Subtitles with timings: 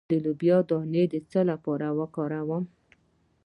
[0.09, 2.63] د لوبیا دانه د څه لپاره وکاروم؟